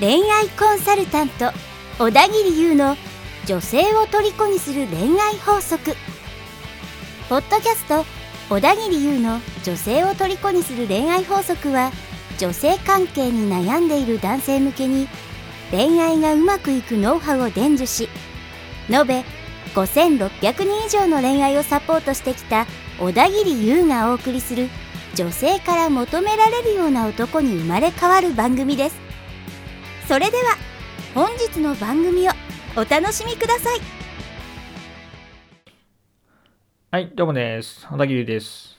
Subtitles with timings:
[0.00, 1.50] 恋愛コンサルタント
[1.98, 2.96] 小田切優の
[3.46, 5.94] 女性を虜にする恋愛法則。
[7.28, 8.04] ポッドキャスト
[8.50, 11.90] 小田切優の女性を虜にする恋愛法則は
[12.38, 15.08] 女性関係に悩んでいる男性向けに
[15.70, 18.10] 恋愛がうまくいくノウハウを伝授し
[18.90, 19.24] 延べ
[19.74, 20.28] 5600
[20.64, 22.66] 人以上の恋愛をサポートしてきた
[22.98, 24.68] 小田切優がお送りする
[25.14, 28.96] 女性から求められるような男に生まれ変わる番組です
[30.08, 30.56] それでは
[31.14, 32.32] 本日の番組を
[32.76, 34.04] お楽しみください
[36.94, 37.84] はい、どうもです。
[37.88, 38.78] 小田切です。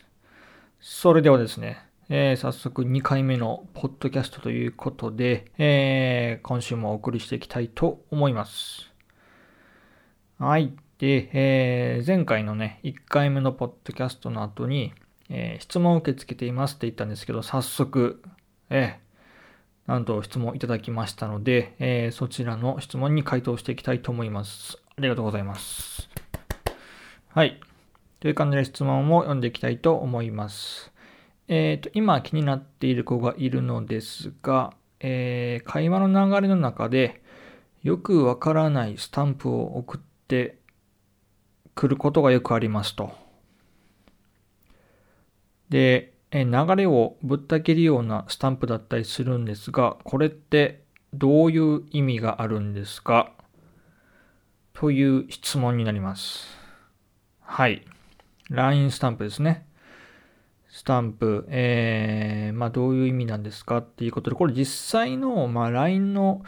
[0.79, 8.89] それではですね、えー早速2回目のポッドキャストということで、えー今週もお送りしていきたいと思います。
[10.39, 10.71] はい。
[10.97, 14.93] で、えー前回のね、1回目のポッドキャストの後に、
[15.29, 18.21] えー質問を受け付けていますって言ったんですけど、早速、
[18.69, 19.05] えー
[19.91, 24.77] なんと質問いただきましたので、えーそちらの質問に回答していきたいと思います。
[24.97, 26.09] ありがとうございます。
[27.27, 27.59] はい。
[28.21, 30.93] という感じで質問を読んでいきたいと思います。
[31.49, 37.21] えっ、と、今気になっている子がいるのですが、えー会話の流れの中で
[37.83, 40.57] よくわからないスタンプを送って
[41.75, 43.13] くることがよくありますと。
[45.69, 46.45] で、流
[46.75, 53.31] れをぶった切るようなスタンプだったりするんですが、これってどういう意味があるんですか？
[54.73, 56.47] という質問になります。
[57.41, 57.85] はい。
[58.49, 59.65] LINE スタンプですね。
[60.69, 66.43] スタンプ、えー、まあどういう意味なんですかっていうことで、これ実際の、まあ、LINE の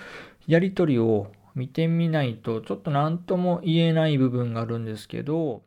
[0.48, 5.64] やり取りを見てみないと、ちょっと何とも言えない部分があるんですけど、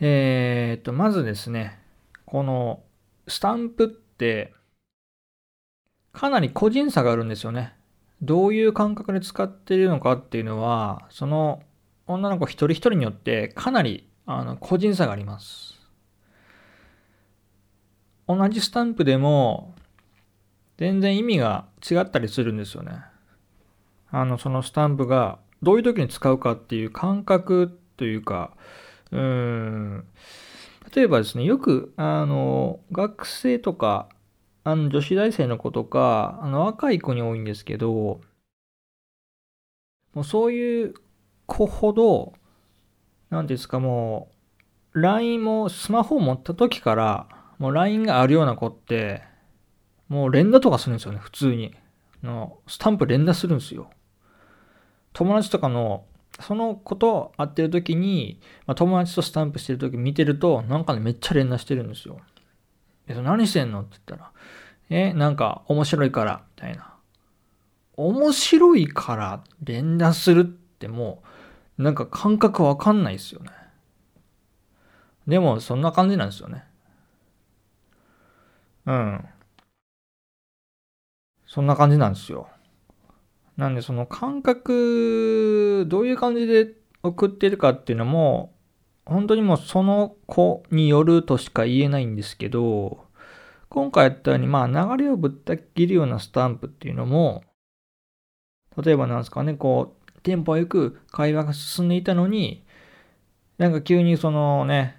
[0.00, 1.78] えーと、まずですね、
[2.24, 2.82] この
[3.26, 4.54] スタンプって、
[6.12, 7.74] かなり個人差があるんですよね。
[8.22, 11.62] どういう感覚で使っているのかっていうのは、その
[12.06, 15.78] 女の子一人一人によってかなりあの個人差があります。
[18.26, 19.74] 同じスタンプでも
[20.78, 23.02] 全然意味が違ったりするんですよね。
[24.10, 28.52] あの、そのスタンプがどういう時に使うかっていう感覚というか、
[29.10, 30.04] うん、
[30.94, 34.08] 例えばですね、よく、あの、学生とか、
[34.64, 38.20] あの、女子大生の子とか、あの、若い子に多いんですけど、
[40.14, 40.94] もうそういう
[41.46, 42.32] 子ほど、
[43.30, 44.30] なんですか、も
[44.94, 49.22] う、LINE もスマホを持った時から、もう LINE があるような子って、
[50.08, 51.74] もう連打とかするんですよね、普通に。
[52.22, 53.90] のスタンプ連打するんですよ。
[55.18, 56.04] 友達とかの、
[56.38, 62.20] その子と会ってる時に、まあ、友達とスタンプしてる時見てると、なんかね、めっちゃ連打してるんですよ。
[63.08, 63.80] え、何してんの？
[63.80, 64.32] って言ったら、
[64.90, 66.94] え、なんか面白いから、みたいな。
[67.96, 71.24] 面白いから連打するっても
[71.78, 73.50] う、なんか感覚わかんないですよね。
[75.26, 76.62] でも、そんな感じなんですよね。
[78.86, 79.24] うん。
[81.44, 82.48] そんな感じなんですよ。
[83.58, 88.54] なんで、その感覚、どういう感じで送ってるかっていうのも、
[89.04, 93.04] 本当にもうその子によるとしか言えないんですけど、
[93.68, 94.66] 今回やったように、まあ
[94.96, 97.42] 流れをぶった切るようなスタンプっていうのも、
[98.80, 102.64] 例えばなんですかね、こう、テンポよく会話が進んでいたのに、
[103.58, 104.96] なんか急にそのね、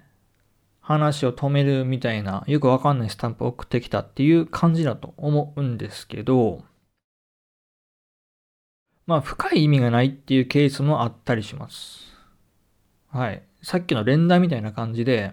[0.80, 6.62] 話を止めるみたいな、よくわかんないスタンプを送ってきたっていう感じだと思うんですけど、
[9.10, 12.14] まあ深い意味がないっていうケースもあったりします。
[13.08, 13.42] はい。
[13.60, 15.32] さっきの連打みたいな感じで、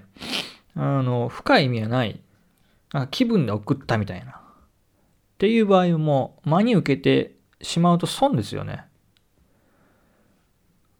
[0.73, 2.19] あの、深い意味がない。
[2.91, 4.31] な気分で送ったみたいな。
[4.31, 4.35] っ
[5.37, 8.85] ていう場合も真に受けてしまうと損ですよね。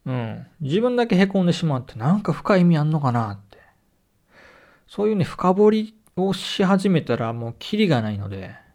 [0.06, 0.46] うん。
[0.62, 3.58] 自分だけ凹んでしまってなんか深い意味あんのかなって。
[4.88, 8.67] そういうね、深掘りをし始めたらもうキリがないので、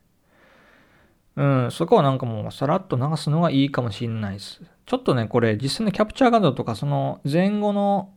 [1.37, 4.63] うん、そこはなんかもうさらっと流すのがいいかもしれないです。
[4.87, 8.13] ちょっとね、これ実際のキャプチャー画像とかその前後の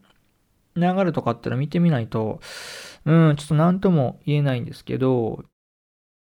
[0.75, 2.41] 流れとかっての見てみないと、
[3.05, 5.43] うん、ちょっと何とも言えないんですけど、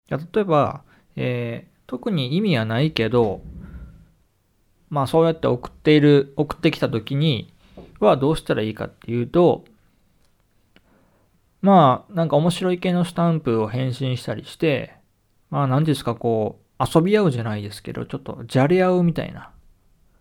[0.09, 0.83] いや例えば、
[1.15, 3.41] えー特に意味はないけど、
[4.91, 7.51] まあそうやって送っている、送ってきた時に
[7.99, 9.65] はどうしたらいいかっていうと、
[11.63, 14.93] まあなんか面白い系のスタンプを返信したりして、
[15.49, 19.51] まあ何ですかこう遊び合うじゃないですけど、ちょっとじゃれ合うみたいな、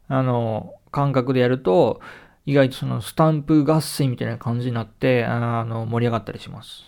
[0.09, 2.01] あの、感覚でやると
[2.47, 6.85] 意外とそのスタンプ合戦みたいな感じになって、あの、盛り上がったりします。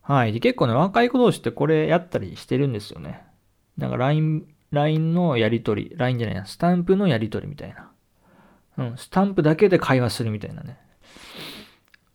[0.00, 0.32] はい。
[0.32, 3.22] で、結構ね、若い子同士ってこれやったりしてるんですよね。
[3.76, 7.90] なんか LINE、LINE のやりとり、LINE じゃないな、スタンプのやりとりみたいな。
[8.78, 10.78] うん、スタンプだけで会話するみたいなね。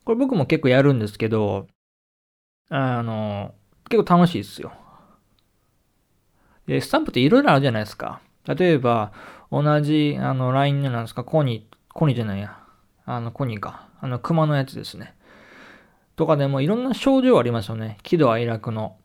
[0.04, 1.68] これ僕も結構やるんですけど、
[2.70, 3.54] あの、
[3.88, 4.72] 結構楽しいですよ。
[6.66, 8.20] で、スタンプっていろいろあるじゃないですか。
[8.46, 9.12] 例えば、
[9.50, 12.58] 同じ、あの、LINE のなんですか、コニー、コニーじゃないや。
[13.06, 13.88] あの、コニーか。
[14.00, 15.14] あの、熊のやつですね。
[16.16, 17.98] とかでもいろんな症状ありますよね。
[18.02, 18.96] 喜怒哀楽の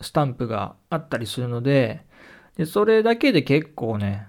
[0.00, 2.04] スタンプがあったりするので、
[2.56, 4.26] で、それだけで結構ね、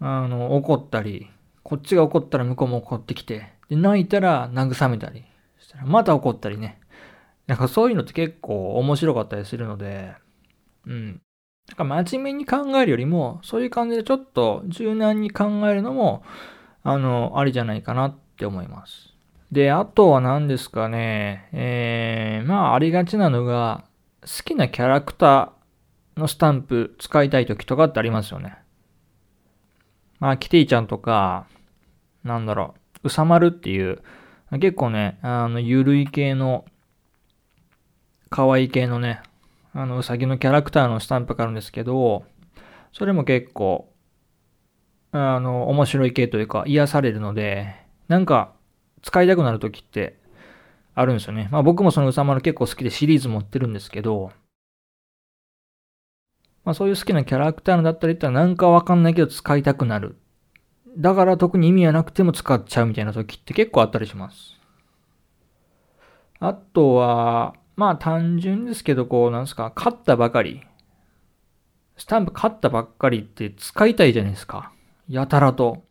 [0.00, 1.30] あの、怒ったり、
[1.62, 5.24] こっちが怒ったら向こうも怒ってきて、で、泣いたら慰めたり
[5.58, 6.80] したら、また怒ったりね。
[7.46, 10.14] なんかそういうのって結構面白かったりするので、
[10.86, 11.22] うん。
[11.68, 16.22] なんか真面目に考えるよりも、そういう感じでちょっと柔軟に考えるのも、
[16.82, 19.12] あの、ありじゃないかなって思います。
[19.52, 23.84] で、あとは何ですかね、えー、まあ、ありがちなのが、
[24.22, 28.56] 好きなキャラクターのスタンプ使いたい時とかってありますよね。
[30.18, 31.46] まあ、キティちゃんとか、
[32.24, 32.74] なんだろ
[33.04, 34.02] う、うさまるっていう、
[34.52, 36.64] 結構ね、あの、ゆるい系の、
[38.30, 39.22] 可愛い系のね、
[39.74, 42.24] あの、うさぎのキャラクターのスタンプがあるんですけど、
[42.92, 43.92] それも結構、
[45.12, 47.74] あの、面白い系というか、癒されるので、
[48.08, 48.54] なんか、
[49.02, 50.18] 使いたくなる時って
[50.94, 51.48] あるんですよね。
[51.50, 54.32] まあ僕もそのうさまる結構好きでシリーズ持ってるんですけど、
[56.64, 60.16] まあそういう好きなキャラクターだったりってなんかわかんないけど使いたくなる。
[60.96, 64.58] だから特に意味はなくても使っちゃうみたいな時って結構あったりします。
[66.40, 70.62] あとは、まあ単純ですけど、こう、なんですか、勝ったばかり。
[71.96, 74.72] スタンプ勝ったばっかりって使いたいじゃないですか。
[75.08, 75.84] やたらと。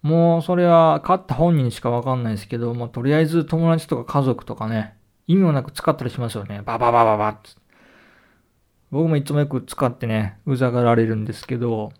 [0.00, 4.94] もうそれは勝った本人しかわかんないですけど、もうとりあえず友達とか家族とかね、
[5.26, 6.62] 意味もなく使ったりしますよね。
[6.64, 7.56] バババババッ
[8.92, 11.92] 僕もいつもよく使ってね、うざがられるんですけど、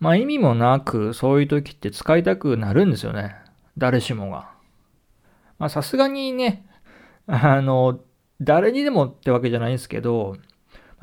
[0.00, 3.36] まあ意味もなくそういう時って使いたくなるんですよね。
[3.78, 4.51] 誰しもが。
[5.62, 6.66] まあさすがにね、
[7.28, 8.00] あの、
[8.40, 10.36] 誰にでもってわけじゃないんですけど、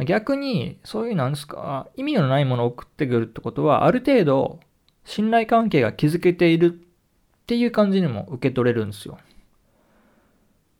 [0.05, 4.59] 逆にそういうなんですか、意味のないものを送ってくるってことは、ある程度
[5.05, 9.17] 信頼関係が築けているっていう感じにも受け取れるんですよ。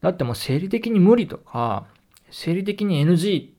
[0.02, 1.88] だってもう生理的に無理とか、
[2.32, 3.52] 生理的に NG っ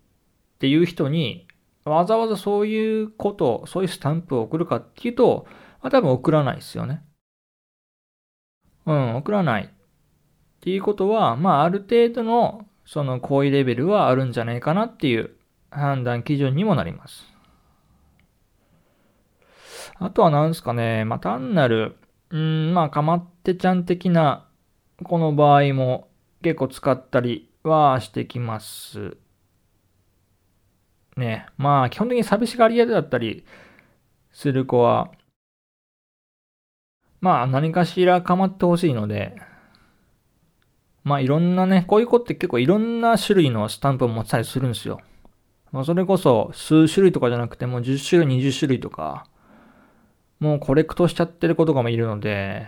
[0.58, 1.48] ていう人に
[1.84, 5.46] わざわざそういうこと、そういうスタンプを送るかっていうと、
[5.80, 7.02] まあ、多分送らないですよね。
[8.84, 9.74] うん、送らない。
[10.60, 15.30] っていうことは、まあある程度のその行為レベルはあるんじゃないかなっていう
[15.70, 17.24] 判断基準にもなります。
[19.98, 21.96] あとは何ですかね、まあ、単なる、
[22.30, 24.46] うん、まあ、かまってちゃん的な、
[25.02, 26.08] この場合も
[26.42, 29.16] 結構使ったりはしてきます。
[31.16, 31.46] ね。
[31.56, 33.44] まあ、基本的に寂しがり屋だったり
[34.32, 35.10] する子は、
[37.20, 39.36] まあ、何かしら構ってほしいので、
[41.02, 45.00] まあ、いろんなね、こういう子って結構いろんな種類のスタンプを持ったりするんですよ。
[45.72, 49.26] まあ、それこそ数種類とかじゃなくてもう10種類、20種類とか、
[50.40, 52.66] もうコレクトしちゃってる子とかもいるので、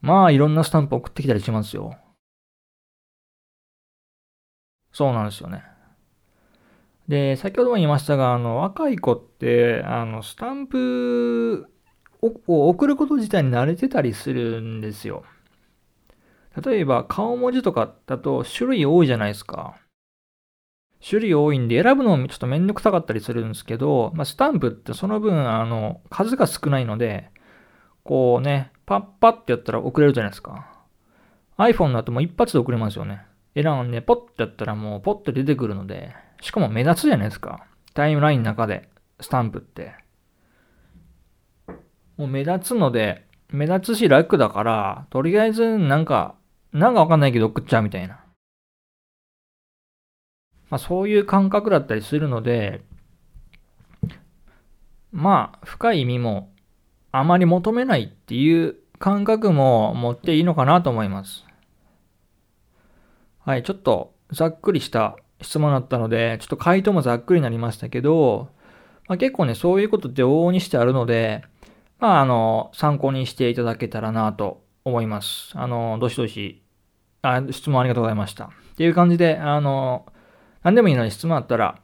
[0.00, 1.96] まあいろんなスタンプ送ってきたりしますよ。
[4.92, 5.62] そうなんですよね。
[7.08, 11.66] で、先ほども言いましたが、あの、若い子って、あの、スタンプ
[12.20, 15.24] を送ること自体に慣れてたりするんですよ。
[16.62, 19.76] 例えば、顔文字とかだと種類多いじゃないですか。
[21.06, 27.30] 種類多いんで選ぶのもちょっとめんどくさかったりするんですけど、まあ、スタンプってその分、あの、数が少ないので、
[28.02, 30.68] こうね、パッパってやったら送れるじゃないですか。
[31.58, 33.22] iPhone だともう一発で送れますよね。
[33.54, 37.66] 選んで、ポッてやったらもうポッて出てくるので、しかも目立つじゃないですか。
[37.94, 38.88] タイムラインの中で、
[39.20, 39.94] スタンプって。
[42.16, 46.36] もう目立つので、目立つし楽だから、とりあえずなんか、
[46.72, 48.20] なんかわかんないけど送っちゃうみたいな。
[50.70, 52.82] まあ、そういう感覚だったりするので、
[55.12, 56.50] まあ、深い意味も
[57.10, 61.46] あまり求めないっていう感覚も持っていいのかなと思います。
[63.40, 68.50] はい、ちょっとざっくりした質問だったので、ちょっと回答もざっくりになりましたけど、
[69.06, 71.42] まあ、結構ね、そういうことって往々にしてあるので、
[71.98, 75.52] まあ、あの、参考にしていただけたらなと思います。
[75.54, 76.62] あの、どしどし、
[77.22, 78.44] あ、質問ありがとうございました。
[78.46, 80.06] っていう感じで、あの、
[80.62, 81.78] 何でもいいので質問あったら、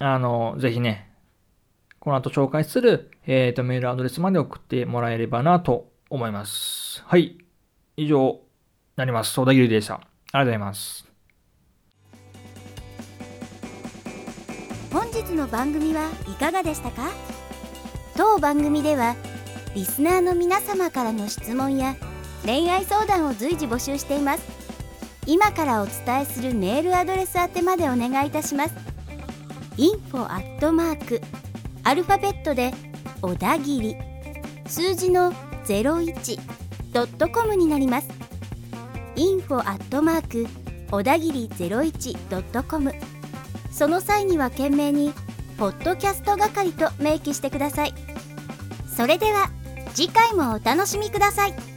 [0.00, 1.12] あの、ぜひね、
[1.98, 7.02] この後紹介する、えー、とメールアドレスまで送ってもらえればなと思います。
[7.06, 7.38] はい。
[7.96, 8.40] 以上、
[8.94, 9.34] なります。
[9.34, 9.94] 小田切でした。
[9.94, 11.06] ありがとうございます。
[14.92, 17.10] 本日の番組はいかがでしたか？
[18.16, 19.14] 当番組では
[19.76, 21.96] リスナーの皆様からの質問や
[22.46, 24.42] 恋愛相談を随時募集しています。
[25.26, 28.74] 今からお伝えするメールアドレス宛てまでお願いいたします。
[29.76, 31.20] info アットマーク
[31.84, 32.72] アルファベットで
[33.20, 33.96] 小田切
[34.66, 35.30] 数字の
[35.66, 36.40] 01
[36.94, 38.08] ドットコムになります。
[39.14, 40.46] info アットマーク
[40.90, 42.94] 小田切01ドットコム。
[43.70, 45.12] その際には懸命に
[45.58, 47.92] 「ポッドキャスト係」と明記してください。
[48.88, 49.50] それでは
[49.96, 51.75] 次回もお楽しみください。